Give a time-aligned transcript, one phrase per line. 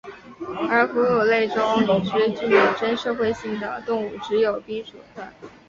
[0.67, 5.21] 而哺乳类中已知具有真社会性的动物只有滨鼠科。